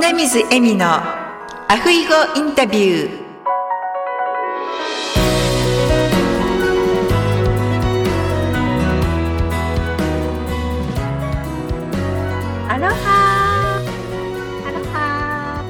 [0.00, 3.20] 米水恵美のアフイゴインタビュー。
[12.66, 13.76] アロハ
[14.66, 15.62] アロハ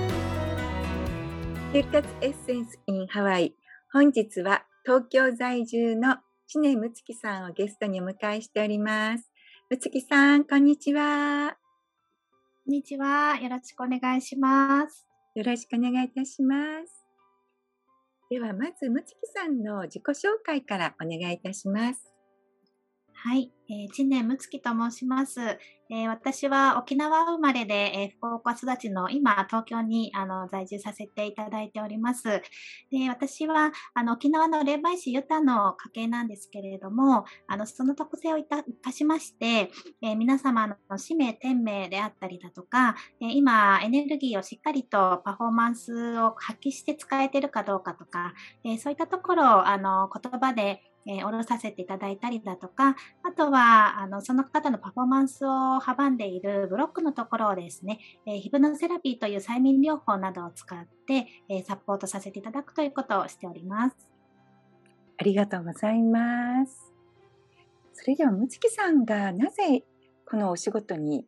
[1.73, 3.57] 生活エッセンス in ハワイ。
[3.93, 9.29] 本日は東京在住の知念睦月さんをゲストにお迎えしております。
[9.69, 11.60] 睦月さんこんにちは。
[12.63, 13.39] こんにちは。
[13.41, 15.07] よろしくお願いします。
[15.35, 16.57] よろしくお願いいたしま
[16.87, 17.07] す。
[18.29, 22.15] では、まず、むつきさんの自己紹介からお願いいたします。
[23.15, 25.41] はい、えー、知念睦月と申します。
[25.93, 32.25] えー、私は沖縄生まれで、えー、福岡育ちの今、東京にあの在住させていただいております。
[32.91, 39.71] で私はあの沖縄の霊媒師ユタの家系なんですけれども、あのその特性を生かしまして、
[40.03, 55.49] えー、皆様の使命、天命であったりだとか、え今、エネルギーをしっかりとパフォーマンスを発揮して使えているかどうかとか、えそういったところをあの言葉でえー、下ろさせていただいたりだとか、あとは、あの、その方のパフォーマンスを
[55.81, 63.97] 阻んでいるブロックのところをですね、えー、ヒプノセラピーという催眠療法などを使って、えー、サポートさせていただくということをしております。
[65.19, 66.93] ありがとうございます。
[67.93, 69.85] それでは、むつきさんがなぜ
[70.27, 71.27] このお仕事に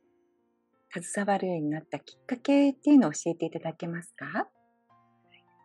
[0.91, 4.27] 携わるようになったきっかけっていうのを教えていただけますか？
[4.35, 4.49] あ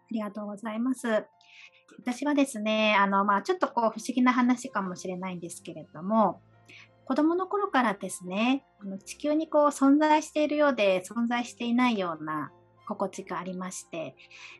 [0.10, 1.26] りがとうございます。
[2.00, 6.42] 私はですね、あの、まあ、ちょっとこう、不思議な話かもしれないんですけれども、
[7.06, 12.52] 子供の頃からですね、この地球にこう存在しているようで存在していないような
[12.86, 14.16] 心地がありまして、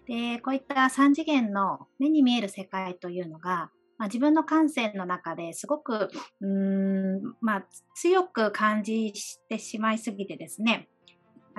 [0.08, 9.12] で、こういった3次元の目に見える世界というのが、まあ、自分の感性の中ですごく、うーん、まあ、強く感じ
[9.50, 10.88] てしまいすぎてですね、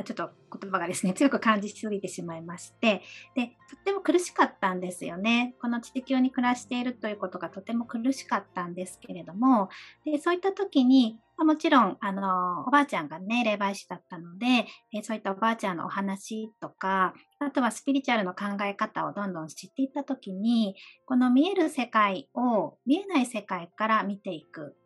[0.04, 3.02] ちょっと言葉がですね、強く感じすぎてしまいまして、
[3.34, 5.54] で、とっても苦しかったんですよね。
[5.60, 9.68] この地球に暮らしているということがとても苦しかったんですけれども、
[10.04, 14.66] でそういった時に、もちろん、あの、おばあちゃんがね、霊媒師だったので、
[15.02, 20.74] そういったおばあちゃんのお話とか、あとはスピリチュアルの考え方をどんどん知っていった時に、
[21.06, 24.76] この見える世界を見えない世界から見ていく。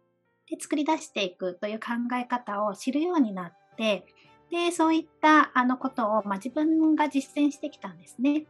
[0.50, 4.04] で、作り出していくという考え方を知るようになって、
[4.52, 8.44] で、そういったあのことを、まあ、自分が実践してきたんですね。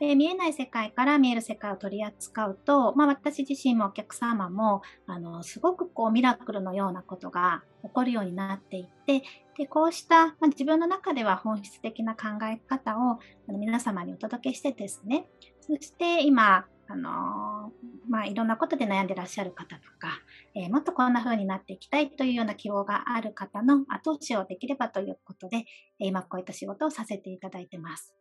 [0.00, 9.22] で見えない世界から見える世界を取り扱うと、まあ、私自身もお客様もあのすごくこうミラクルのようなことが起こるようになっていって
[9.56, 15.28] でこうした、まあ、自分の中では本質的な考え方をあの皆様にお届けしてですね
[15.60, 17.72] そして今あの
[18.08, 20.20] まあ、いろんなことで悩んでらっしゃる方とか、
[20.54, 28.14] えー、もっとこんな風になっていきたいというような希望がある方の後押しをできればということで、え今こういった仕事をさせていただいてます。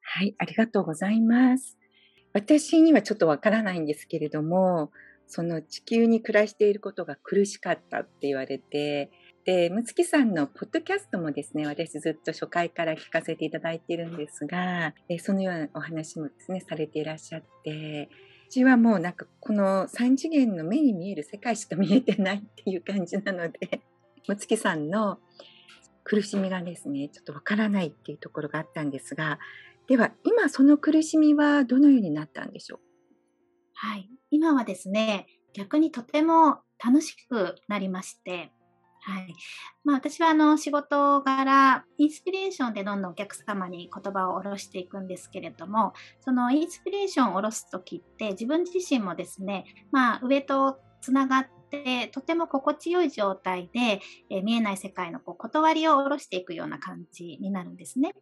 [0.00, 1.76] はい、ありがとうございます。
[2.32, 4.90] 私にはちょっとわからないんですけれども、
[5.26, 9.10] その地球に暮らしていることが苦しかったって言われて、
[9.46, 18.10] で、むつきさんのポッドキャストもですね、私ずっと初回から聞かせていただいているんですが、えそのようなお話もですね、されていらっしゃって、
[18.48, 23.82] うちはもうなんかこの3次元の目に見える世界しか見えてないっていう感じなので、
[24.26, 25.20] むつきさんの
[26.02, 29.38] 苦しみがですね、ちょっとわからないっていうところがあったんですが、
[29.86, 32.80] では今その苦しみはどのようになったんでしょう？
[33.74, 34.10] はい。
[34.32, 38.50] 今はですね、逆にとても楽しくなりまして、
[39.06, 39.36] はい。
[39.84, 58.12] まあ私はあの仕事柄、インスピレーションでどんどんお客様に言葉を下ろしていくんですけれども、そのインスピレーションを下ろすときって自分自身もですね、まあ上とつながってとても心地よい状態で、えー、見えない世界のこう断りを下ろしていくような感じになるんですね。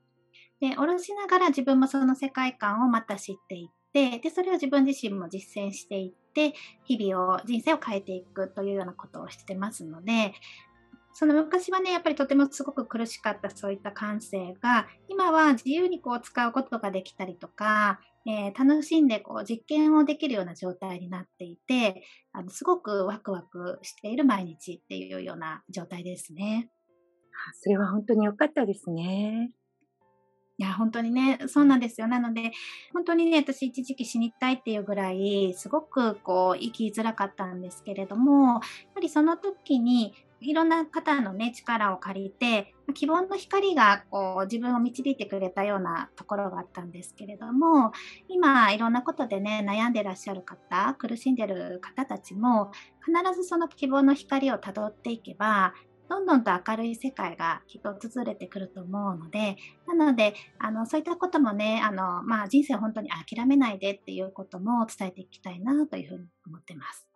[0.61, 6.53] で、下ろしながら自分もその世界観をまた知っていって、で、それを自分自身も実践していって、
[6.84, 10.34] 日々を、人生を変えていくというようなことをしてますので、
[11.16, 22.03] その昔はね、やっぱりとてもすごく苦しかったそういった感性が、今は自由にこう使うことができたりとか、えー、楽しんでこう実験をできるような状態になっていて、
[22.33, 26.68] あのすごくワクワクしている毎日っていうような状態ですね。
[27.60, 29.53] それは本当に良かったですね。
[30.56, 32.06] いや、本当にね、そうなんですよ。
[32.06, 32.53] なので、
[32.92, 38.60] 本当にね、私一時期死にたいっていうぐらい、すごくこう、生きづらかったんですけれども、やっ
[38.94, 47.92] ぱりその時に、いろんな方のね、力を借りて、希望の光がこう自分を導いてくれたようなところがあったんですけれども、
[48.28, 52.70] 今、いろんなことでね、悩んでらっしゃる方、苦しんでる方たちも、
[53.04, 55.72] 必ずその希望の光をたどっていけば、
[56.08, 59.56] どんどんと明るい世界がきっと訪れてくると思うので、
[59.86, 67.08] なので、あのそういったこともね、あのまあ、人生本当に諦めないでっていうことも伝えていきたいなというふうに思ってます。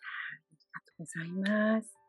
[0.00, 2.01] ありがとうございます。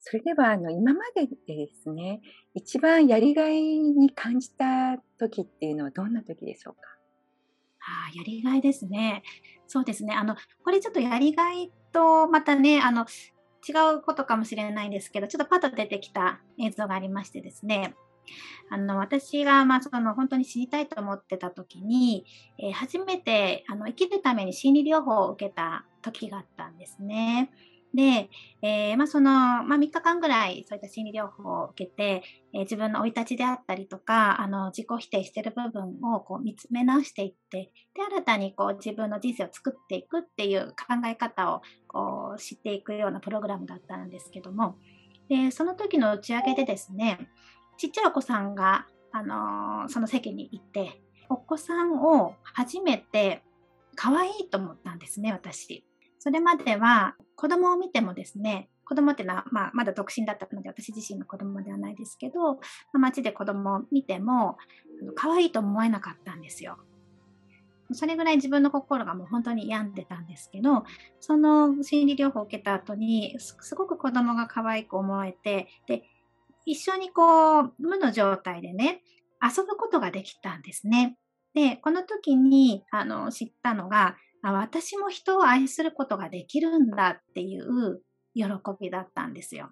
[0.00, 2.20] それでは、あの、今まででですね、
[2.54, 6.80] 一番やりがいに感じた時っていうのはどんな時でしょうか？
[7.80, 9.22] あやりがいですね。
[9.66, 10.14] そうですね。
[10.14, 13.06] あの、これちょっとやりがいとまたね、あの、
[13.68, 17.94] 違うことかもしれないんですけど、ちょっとパッと出てきた映像がありましてですね、
[18.70, 22.24] あの私がまあその本当に死にたいと思ってた時に、
[22.58, 27.50] えー、初めてあの生きるために心理療法を受けた時があったんですね。
[27.94, 28.28] で、
[28.62, 44.76] えー、まあ、その、まあ、3日間ぐらいそういった心理療法を受けて、えー、自分の生い立ちであったりとか、あの、自己否定してる部分をこう見つめ直していって、で、新たにこう自分の人生を作っていくっていう考え方をこう知っていくようなプログラムだったんですけども、
[45.28, 47.18] で、その時の打ち上げでですね、
[47.78, 51.00] ちっちゃいお子さんが、あのー、その席に行って、
[51.30, 53.42] お子さんを初めて
[53.94, 55.84] 可愛いと思ったんですね、私。
[56.18, 62.54] それまでは子供を見てもですね、子供っていうのは、まあ、まだ独身だったので、私自身の子供ではないですけど、
[62.92, 64.58] ま、街で子供を見ても、
[65.14, 66.78] 可愛いと思えなかったんですよ。
[67.92, 70.82] それぐらい自分の心がもう本当に病んでたんですけど、
[71.20, 76.02] その心理療法を受けた後に、すごく子供が可愛く思えて、で、
[76.66, 79.00] 一緒にこう、無の状態でね、
[79.40, 81.16] 遊ぶことができたんですね。
[81.54, 88.02] で、この時にあの知ったのが、あ私も人を愛することができるんだっていう
[88.34, 88.44] 喜
[88.80, 89.70] びだったんですよ。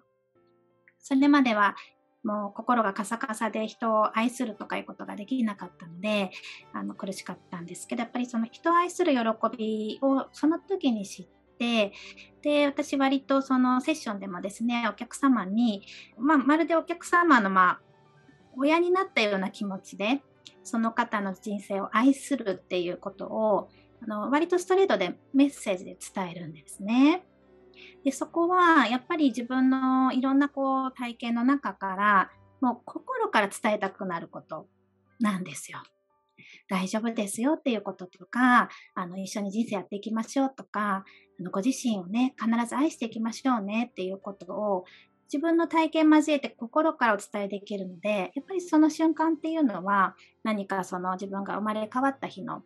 [0.99, 1.75] それまでは
[2.23, 6.31] もう心がカサカサで人を愛するとかいうことができなかったので
[6.73, 11.27] あの苦しかったんですけどやっぱりその人を愛する喜びをその時に知っ
[11.57, 11.93] て
[12.41, 15.83] で私割とそのセッションでもですねお客様に、
[16.17, 17.79] まあ、まるでお客様のまあ
[18.57, 20.21] 親になったような気持ちで
[20.63, 23.69] その方の人生を愛するっていうことを
[24.01, 27.25] あの割とストレートでメッセージで伝えるんですね。
[28.03, 34.67] でそこはやっぱり自分のいろんなこう体験の中からもう心から伝えたくなること
[35.19, 35.79] なんですよ。
[36.69, 41.05] 大丈夫ですよっていうこととか、あの一緒に人生やっていきましょうとか、
[41.39, 44.85] あのご自身をね、必ず愛していきましょうねっていうことを
[45.31, 52.63] 自分の体験交えて心からお伝えできるので、やっぱりその瞬間っていうのは何かその自分が生まれ変わった日の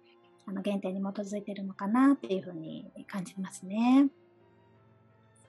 [0.52, 4.10] あの原点に基づいているのかなっていうふうに感じますね。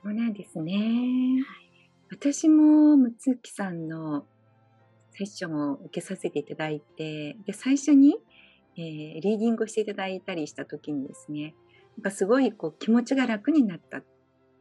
[0.01, 0.75] そうなんですね。
[0.75, 4.25] はい、私もむつきさんの
[5.11, 8.17] セッションを受けさせていただいて、で最初に、
[8.77, 11.57] えー、リーディングをしていただいたりした時にですね、
[11.97, 14.01] なんかすごいこう気持ちが楽になったん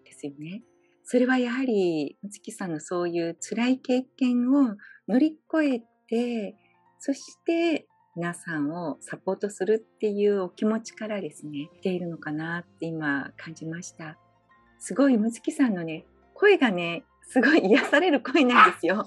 [0.03, 0.63] ですよね。
[1.03, 4.75] それはやはり、むつきさんのそういう辛い経験を
[5.07, 6.55] 乗り越えて、
[6.99, 7.85] そして
[8.15, 14.17] 皆さんをサポートするっていうお気持ちからですね、来ているのかなって今感じました。
[14.79, 19.05] すごい、むつきさんのね、声がね、すごい癒される声なんですよ。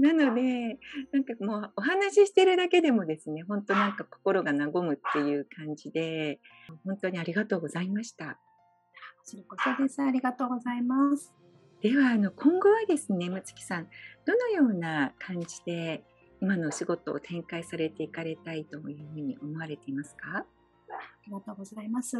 [0.00, 0.78] なので、
[1.12, 6.40] なんかもうお話ししてるだけでもですね、本当なんか心が和むっていう感じで、
[6.86, 8.38] 本当にありがとうございました。
[9.18, 10.02] こちらこそです。
[10.02, 11.34] ありがとうございます。
[11.82, 13.88] では、あの、今後はですね、むつきさん、
[14.24, 16.02] どのような感じで
[16.44, 20.40] 今のお仕事を展開されていかれたいというふうに思われていますか？
[20.40, 20.44] あ
[21.26, 22.18] りがとうございます。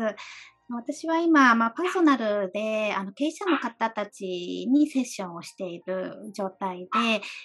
[0.71, 6.88] 私は今、まあ、パーソナルであの経営者の方たちにセッションをしている状態で、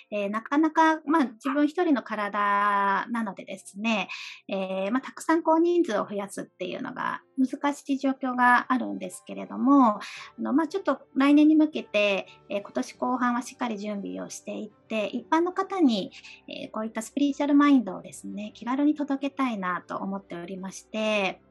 [0.09, 4.07] えー、なかなか、まあ、自分一人の体なのでですね、
[4.47, 10.01] えー、まあ、たくさんこう人数を増やすっていうのが難しい状況があるんですけれども、あ
[10.39, 16.11] のまあ、ちょっと来年に向けて、えー、今年後半はしっかり準備をしていって、一般の方に、
[16.47, 21.41] えこういったスピリチュアルマインドをですね、気軽に届けたいなと思っておりまして、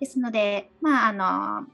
[0.00, 1.18] ですので、まああの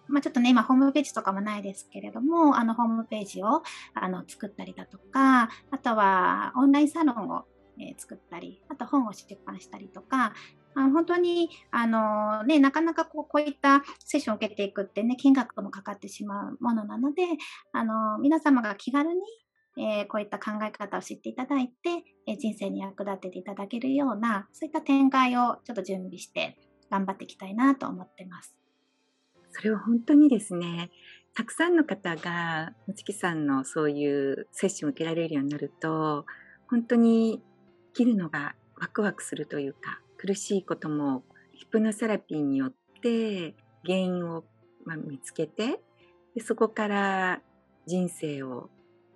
[0.08, 3.62] まあ、ちょっとね、今、ホームページとかもないですけれども、あのホームページを
[3.94, 7.44] あの作ったりだとか、あとはオンラインサロンを、
[7.78, 10.32] えー、作ったり、あと本を出版したりとか、
[10.76, 17.22] あ本当にあの、ね、なかなかこうこういったセッションを受けていくってね、金額もかかってしまうものなので、
[17.72, 19.20] あの皆様が気軽に
[19.76, 26.56] えー、こういった考え方を知っていただいて、えー、人生に役立てていただけるような、そういった展開をちょっと準備して
[26.90, 28.54] 頑張っていきたいなと思ってます。
[29.50, 30.90] それは本当にですね、
[31.34, 36.26] たくさんの方が、むつきさんのそういうセッションを受けられるようになると、
[36.68, 37.42] 本当に
[37.92, 41.22] 生きるのがワクワクするというか、苦しいことも
[41.52, 44.44] ヒプノセラピーによって原因を、
[44.86, 45.80] ま見つけて
[46.34, 47.40] でそこから
[47.86, 48.68] 人生を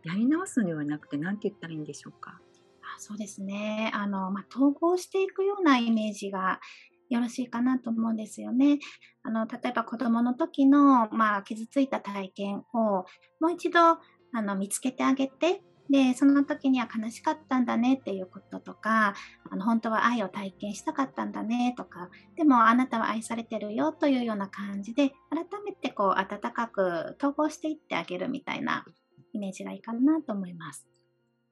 [0.02, 2.40] やり直すのではなくて何て言ったらいいんでしょうか？
[2.82, 6.60] あそうですねあの、まあ、統合していくようなイメージが
[7.08, 8.78] よろしいかなと思うんですよね。
[9.22, 13.04] あの例えば子どもの時の、まあ、傷ついた体験を
[13.40, 13.98] もう一度あ
[14.42, 19.14] の見つけてあげてでその時には悲しかったんだねっていうこととか
[19.50, 28.84] あの本当は愛を体験したかったんだねとかでもあなたは愛されてるよというような感じで改めてこう温かく統合していってあげるみたいな
[29.32, 30.86] イメージがいいかなと思います。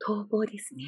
[0.03, 0.85] 統合ですね。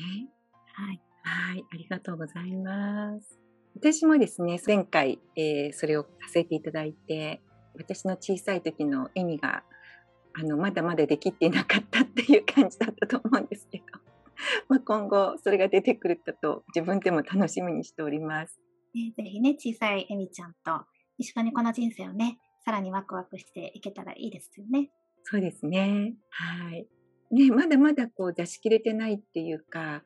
[0.74, 1.00] はい。
[1.22, 3.47] はい、ありがとうございます。
[3.76, 7.40] 私もですね、前回、えー、それをさせていただいて、
[7.76, 9.62] 私の小さい時の笑みが
[10.34, 13.84] あのまだまだできていなかったっていう感じだったと思うんですけど、
[14.68, 18.60] まあ、今後それが出てくるかと自分でも楽しみにしております。
[18.94, 20.86] ね、ぜひね小さいえみちゃんと
[21.18, 24.90] 一緒にこの人生をねさらにワクワクしていけたらいいですよね。
[25.24, 26.14] そうですね。
[26.30, 26.86] はい。
[27.30, 30.04] ね、まだまだこう出し切れてないっていうか、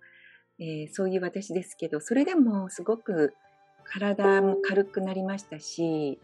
[0.58, 3.34] えー、そういう私ですけど、それでもすごく
[3.84, 6.20] 体も軽くなりましたし、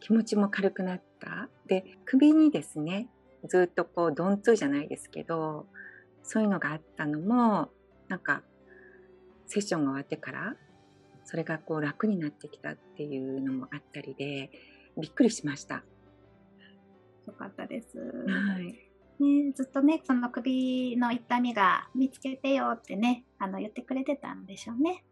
[0.00, 1.48] 気持ちも軽くなった。
[1.66, 3.08] で、首にですね、
[3.48, 5.66] ずっとこう鈍痛じゃないですけど
[6.22, 7.68] そういうのがあったのも
[8.08, 8.42] なんか
[9.46, 10.56] セッションが終わってから
[11.24, 14.50] それがこう楽になってきたっていうのもあったりで
[14.98, 15.82] びっくりしました。
[17.26, 17.98] よかったです。
[17.98, 18.64] はい。
[19.18, 25.02] ね、ずっとね、その首の痛みが見つけてよってね、あの言ってくれてたんでしょうね。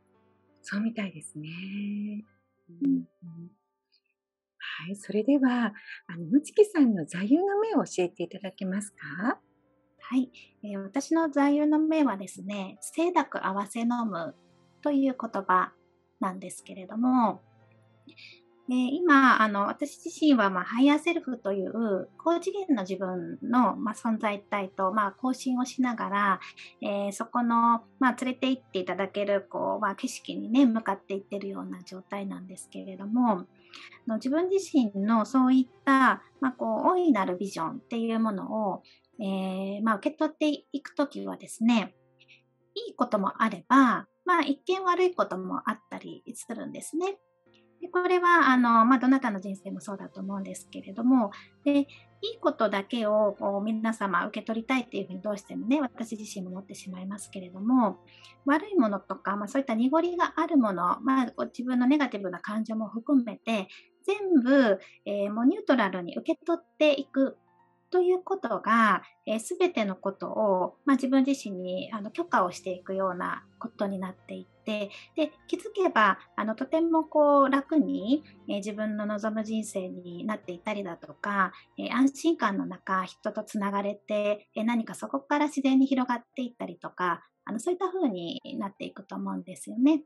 [0.62, 2.24] そうみたいですね。
[2.68, 3.04] うん、
[4.58, 5.74] はい、それでは、
[6.06, 9.40] あの、むちきさんの座右の銘を教えていただけますか？
[9.98, 10.30] はい、
[10.62, 14.34] えー、私の座右の銘はですね、清濁合わせ飲む
[14.82, 15.72] という言葉
[16.20, 17.40] なんですけれども、
[18.68, 26.40] 今、あの、私自身は、まあ、ハイヤーセルフという高次元の自分の、まあ、存在体と、まあ、交信をしながら、
[26.80, 33.46] えー、そこの、まあ、連れて行っていただける、こう、まあ、景色にね、向かっていってるような状態なんですけれども、
[34.06, 38.82] の自分自身のそういった、まあ、こう大いなるビジョンっていうものを、
[39.20, 41.94] えー、まあ、受け取っていくときはですね、
[42.74, 47.18] いいこともあれば、まあ、一見悪いこともあったりするんですね。
[47.82, 51.32] でこれはあの、まあ、どなたの人生もそうだと思うんですけれども、
[51.64, 51.84] でい
[52.36, 57.98] いことだけをこう皆様受け取りたいっていうふうにどうしてもね、私自身も思ってしまいますけれども、
[58.46, 63.66] 悪いものとか、まあ、そういった濁りがあるもの、まあ、自分のネガティブな感情も含めて、
[64.04, 67.36] 全部、えー、もうニュートラルに受け取っていく
[67.92, 90.02] ということが、えー、全てのことを、まあ、自分自身にあの許可をしていくようなことになっていってで気づけばあのとてもこう楽に、えー、自分の望む人生になっていたりだとか、えー、安心感の中人とつながれて、え何かそこから自然に広がっていったりとかあのそういった風になっていくと思うんですよね。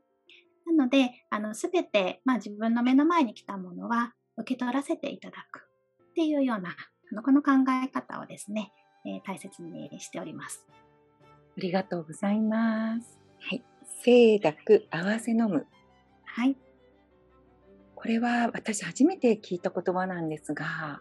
[0.65, 5.61] なので、あの全て、まあ、自分の目の前に来たものは受け取らせていただく
[6.09, 6.75] っていうような
[7.23, 7.51] この考
[7.83, 8.71] え方をですね、
[9.05, 10.65] えー、大切にしております。
[11.21, 13.17] ありがとうございます。
[13.39, 13.63] はい。
[14.03, 15.65] 清濁合わせ飲む。
[16.25, 16.57] はい。
[17.95, 20.99] これは私初めて聞いた言葉なんですが。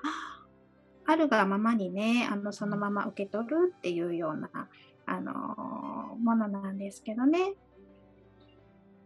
[1.04, 4.50] あるがままにね、あのそのまま受け取るっていうような、
[5.04, 7.54] あのものなんですけどね。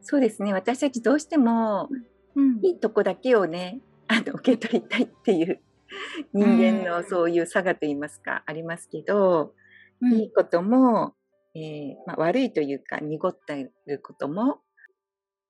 [0.02, 0.52] そうですね。
[0.52, 1.88] 私たちどうしても、
[2.37, 5.61] うん、いいとこだけをね、あの受け取りたいっていう
[6.32, 9.54] 人間のそういう差がといいますか、ありますけど、
[10.00, 11.14] うん、いいことも、
[11.54, 14.61] えー、まあ、悪いというか濁っていることも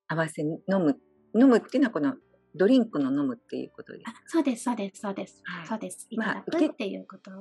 [0.07, 0.99] 合わせ飲む
[1.33, 2.15] 飲むっていうのはこの
[2.55, 6.07] ドリンクの飲むっていうことですそうですそうですそうです、はい、そうです。
[6.09, 7.31] いただくっていうこと、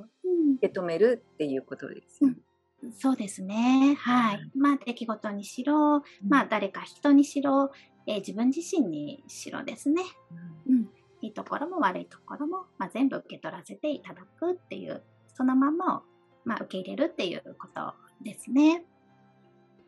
[0.59, 2.37] 受け止めるっていうことです、うん。
[2.92, 3.97] そうですね。
[3.99, 4.50] はい。
[4.57, 7.73] まあ、出来事にしろ、まあ、誰か人にしろ、
[8.07, 10.02] えー、自分自身にしろですね。
[10.69, 10.88] うん。
[11.23, 15.03] いいところも悪いところも、まあ、全部受け取らせていただくっていう、
[15.35, 16.03] そのままを、
[16.45, 18.85] まあ、受け入れるっていうことですね。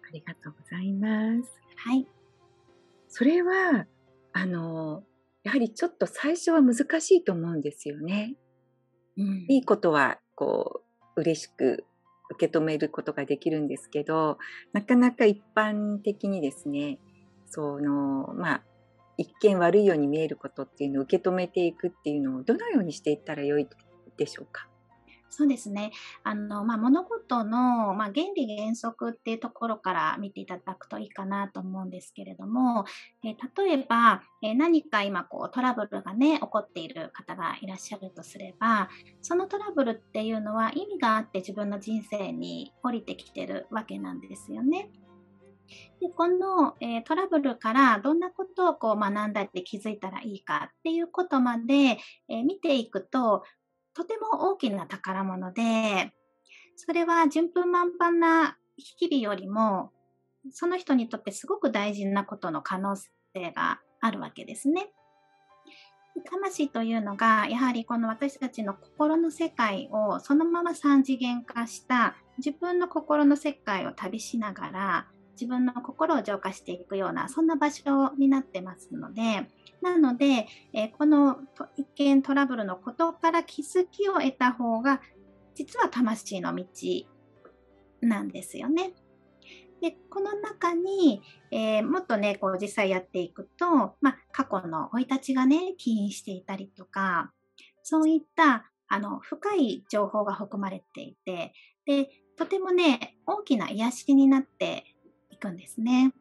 [0.06, 1.50] ありがとうございます。
[1.76, 2.06] はい。
[3.08, 3.86] それは、
[4.32, 5.04] あの、
[5.42, 8.36] やはりちょっと最初は難しいと思うんですよね。
[9.16, 10.82] うん、いいことは、こ
[11.16, 11.84] う、嬉しく
[12.30, 14.38] 受け止めることができるんですけど、
[14.72, 16.98] なかなか一般的にですね、
[17.46, 18.62] その、まあ、
[19.22, 23.66] 一見悪いように見えることっていうのを受け止めていくっていうのをどのようにしていったらよい
[24.16, 24.68] でしょうか？
[25.34, 25.92] そうですね。
[26.24, 32.84] あの、まあ、物事の、まあ、原理原則っていうところから見ていただくといいかなと思うんですけれども、
[33.24, 38.90] えー、例えば、えー、何か今こうトラブルがね、起こっている方がいらっしゃるとすれば、
[39.22, 44.90] そのトラブルっていうのは意味があって自分の人生に降りてきてるわけなんですよね。
[46.00, 51.98] でこの、えー、トラブルからどんなことをこう学んだり気づいたらいいかっていうことまで、
[52.28, 53.44] えー、見ていくと
[53.94, 56.12] とても大きな宝物で、
[56.76, 59.90] それは順風満帆な日々よりも、
[60.50, 63.06] その人にとってすごく大事なことの可能性
[63.54, 64.90] があるわけですね。
[66.24, 79.48] 魂というのが、やはりこの私たちの心の世界をそのまま三次元化した自分の心の世界を旅しながら、自分の心を浄化していくような、そんな場所になってますので、
[79.80, 81.38] なので、え、この
[81.76, 85.00] 一見トラブルのことから気づきを得た方が、
[85.54, 86.64] 実は魂の道
[88.00, 88.92] なんですよね。
[89.80, 97.32] で、この中に、えー、もっとね、こう実際やっていくと、まあ、過去の生い立ちがね、起因していたりとか、
[97.82, 101.52] そういったあの深い情報が含まれていて、
[101.84, 104.84] で、とてもね、大きな癒しになって
[105.42, 106.12] くんですね。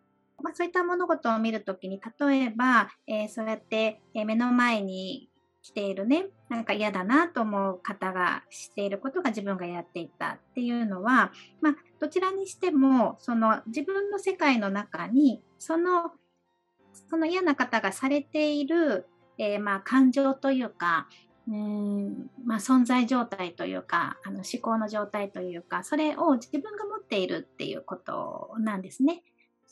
[0.41, 5.29] まあ、そういった物事を見るときに、例えば、えー、そうやって、え目の前に
[5.61, 16.11] 来ているね、なんか嫌だなと思う方がしていることが自分がやっていたっていうのは、まあ、どちらにしても、その自分の世界の中に、その、
[17.09, 19.05] その嫌な方がされている、
[19.37, 21.07] えー、まあ感情というか、
[21.47, 29.23] うんまあ、存在状態というかあの思考の状態というかそれを自分が持っているっていうことなんですね。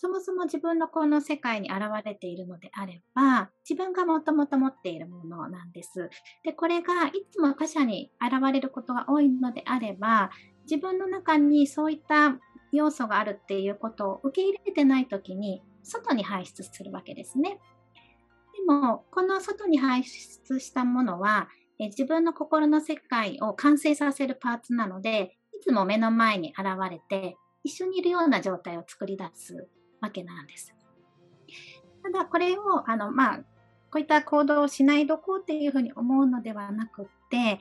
[0.02, 6.10] そもそも自分のこの世界に現れているのであれば、自分がもともと持っているものなんです。
[6.42, 10.32] で、これがいつも他者に現れることが多いのであれば、
[10.64, 12.40] 自分の中にそういった
[12.72, 17.60] 要素があるっていうことを受け入れてないときに、外に排出するわけですね。
[18.72, 21.50] も、この外に排出したものは、
[21.80, 29.68] え自分の心の世界を完成させるパーツなので、いつも目の前に現れて、一緒にいるような状態を作り出す
[30.02, 30.74] わけなんです。
[32.04, 33.38] ただこれをあの、まあ、
[33.92, 37.60] こういった行動をしないどこうっていうふうに思うのではなくて、え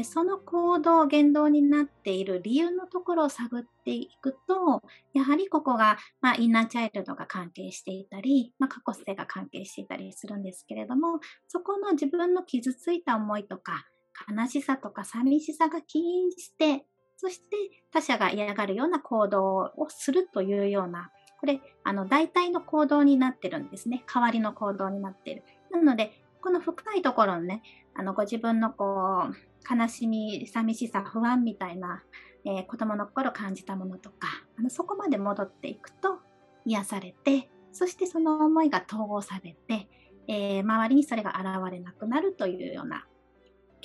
[0.00, 13.86] ー、その行動、言動になっている理由のところを探っていくと、やはりここが、まあ、インナーチャイルドが関係していたり、まあ、過去性が関係していたりするんですけれども、そこの自分の傷ついた思いとか、
[14.30, 16.84] 悲しさとか寂しさが起因して、
[17.16, 17.56] そして
[17.92, 24.02] 他者が嫌がるような行動をするというようなこれ、あの、代替の行動になってるんですね。
[24.12, 25.44] 代わりの行動になっている。
[25.70, 27.62] なので、この深いところのね、
[27.94, 29.34] あの、ご自分のこう、
[29.68, 32.02] 悲しみ、寂しさ、不安みたいな、
[32.44, 36.20] えー、子供の頃感じたものとか、あのそこまで戻っていくと
[36.64, 39.88] 癒されて、そしてその思いが統合されて、
[40.28, 43.06] えー、周りにそれが現れなくなるというような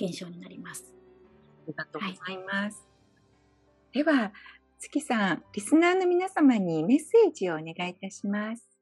[0.00, 0.94] 現象になります。
[1.66, 2.86] ありがとうございます。
[3.94, 4.32] はい、では、
[4.78, 8.73] 月さん、リスナーの皆様にメッセージをお願いいたします。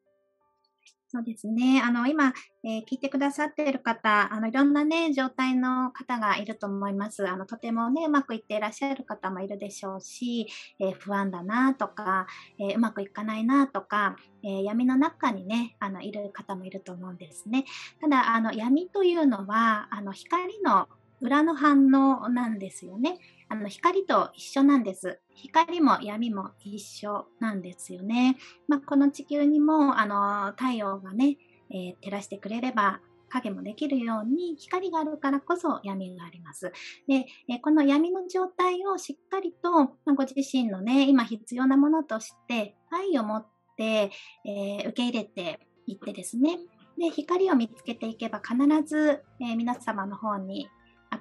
[1.14, 1.82] そうですね。
[1.84, 2.32] あの、今、
[2.64, 7.28] えー、聞いてくださっている方、あの、いろんなね、状態の方がいると思います。
[7.28, 10.46] あの、とてもね、うまくいっていらっしゃる方もいるでしょうし、
[10.80, 12.26] えー、不安だなとか、
[12.58, 17.66] えー、うまくいかないなとか、え闇の中にね、あの、いる方もいると思うんですね。
[18.00, 20.88] ただ、あの、闇というのは、あの、光の
[21.20, 23.18] 裏の反応なんですよね。
[23.52, 25.20] あの光と一緒なんです。
[25.34, 28.38] 光も闇も一緒なんですよね。
[28.66, 31.36] まあ、この地球にもあの太陽がね、
[31.70, 36.72] えー、照らしてくれれば影もできるように光があるからこそ闇があります。
[37.06, 39.70] で、えこの闇の状態をしっかりと、
[40.06, 44.10] まご自身のね、今必要なものとして愛を持って、
[44.46, 46.56] えー、受け入れていってですね、
[46.96, 48.56] で光を見つけていけば必
[48.88, 50.70] ず、えー、皆様の方に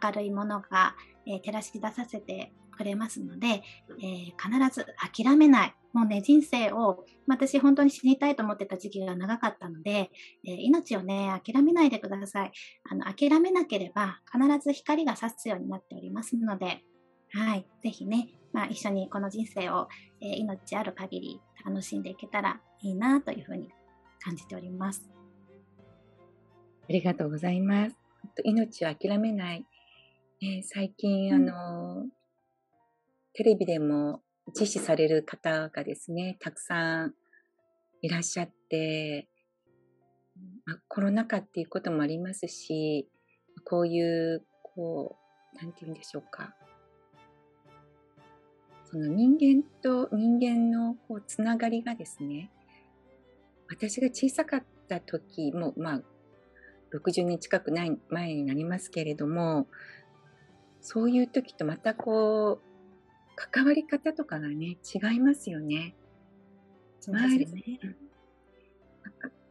[0.03, 5.75] 明るいものが、えー、照らし出させてくれますので、えー、必ず諦めない。
[5.93, 10.09] もうね、人生を、私本当に死にたいと思ってた時期が長かったので、
[10.45, 12.51] えー、命をね、諦めないでください。
[12.89, 16.83] あの、諦めなければ必ず光が差すようになっておりますので、
[17.33, 19.87] はい、ぜひね、まあ、一緒にこの人生を、
[20.21, 23.69] えー、命ある限り楽しんでいけたらいいなというふうに
[24.21, 25.09] 感じております。
[26.89, 27.95] ありがとうございます。
[28.43, 29.65] 命を諦めない
[30.43, 32.07] え最近、あの、
[33.33, 34.23] テレビでも
[34.59, 37.13] 実施される方がですね、たくさん
[38.01, 39.29] いらっしゃって、
[40.65, 43.07] まあ、コロナ禍っていうこともありますし、
[43.65, 45.15] こういう、こ
[45.53, 46.55] う、なんて言うんでしょうか。
[48.85, 52.49] その人間と人間のこうつながりがですね、
[53.69, 56.01] 私が小さかった時も、まあ、
[56.97, 59.67] 60年近くない前になりますけれども、
[60.81, 62.71] そういう時とまたこう、
[63.35, 65.95] 関わり方とかがね、違いますよね。
[66.99, 67.79] そうですね。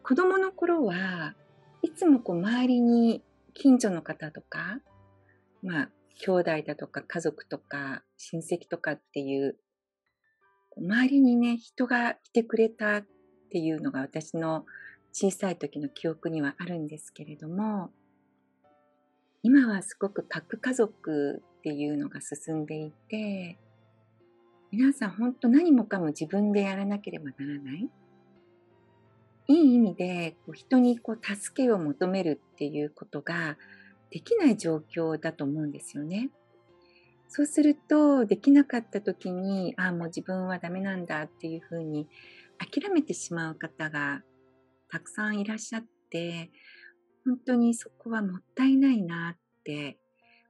[0.02, 1.34] 子供の頃は
[1.82, 3.22] いつもこう周りに
[3.54, 4.80] 近所の方とか、
[5.62, 5.90] まあ、
[6.24, 9.56] 兄弟だとか家族とか親戚とかっていう、
[10.76, 13.06] 周りにね、人がいてくれたっ
[13.50, 14.64] ていうのが私の
[15.12, 17.90] 小さい時の記憶にはあるんですけれども、
[19.42, 23.58] 今はすごく核家族っていうのが進んでいて、
[24.70, 27.88] 皆さん本当何もかも自分でやらなければならない
[29.48, 33.56] いい意味でこう人にこう助けを求めるっていうことが
[34.10, 36.30] できない状況だと思うんですよね。
[37.28, 42.08] そうするとできなかった時にああもう自分はダメなんだっていうふうに
[42.58, 44.22] 諦めてしまう方が
[44.88, 46.50] たくさんいらっしゃって
[47.24, 49.98] 本当にそこはもったいないなって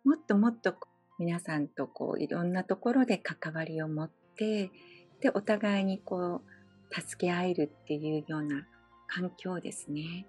[0.04, 0.74] もっともっと
[1.18, 4.70] 皆さんとこういろんなところで関わりを持って
[5.20, 8.66] でお互いにこう助け合えるっていうような
[9.06, 10.26] 環境ですね。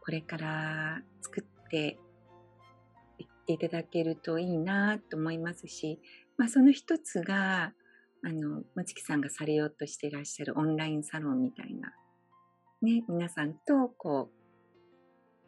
[0.00, 1.98] これから作って
[3.18, 6.00] いっていただけるといいなと思いますし、
[6.36, 7.72] まあ、その一つが
[8.22, 11.92] あのもちきさんがされようとしていらっしゃるオンラインサロンみたいな、
[12.82, 14.39] ね、皆さんとこう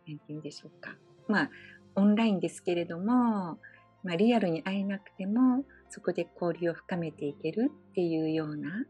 [0.07, 0.97] 何て言うんでしょうか
[1.29, 1.51] まあ
[1.95, 3.59] オンラインですけれども、
[4.03, 8.87] まあ、リアルに会えなくてもそこで交流を深めていけるっていうような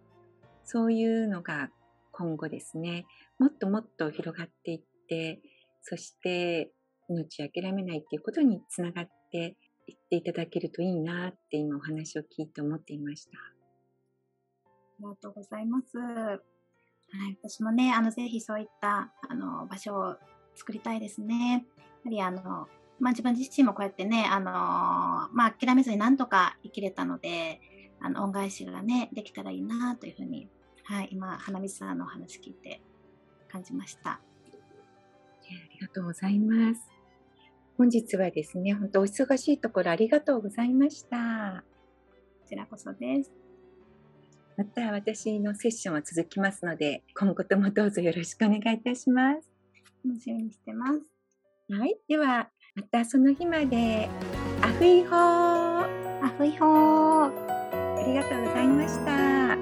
[0.64, 1.70] そういうのが
[2.12, 3.07] 今後ですね
[3.38, 5.40] もっともっと広がっていって
[5.83, 6.70] そして
[7.09, 13.31] 命を諦めないっていうことにつながっていっていただけるといいなって今お話を聞いて思っていました。
[13.38, 13.53] あ
[15.01, 15.98] りがとうございます。
[15.98, 16.09] は
[17.29, 20.16] い、私もね、あのぜひそういったあの場所を
[20.55, 21.67] 作りたいですね。
[22.05, 22.69] やはりあの
[23.03, 24.55] まあ、自分自身もこうやってね、あのー、
[25.33, 27.61] まあ、諦めずになんとか生きれたので、
[28.01, 30.49] あの恩返しがね、できたらいいなというふうに、
[30.85, 32.81] はい、今、花水さんのお話聞いて
[33.51, 34.11] 感じました。
[34.11, 34.21] あ
[35.75, 36.81] りがとうございます。
[37.77, 41.65] 本日はですね、本当お忙しいところありがとうございました。
[42.43, 43.33] こちらこそです。
[44.57, 49.52] また私のセッションは続きますので、今後ともどうぞよろしくお願いいたします。
[50.05, 51.01] 楽しみにしてます。
[51.71, 51.97] はい。
[52.09, 54.09] では、またその日まで、
[54.61, 56.25] アフイホー。
[56.25, 58.03] アフイホー。
[58.03, 59.62] ありがとうございました。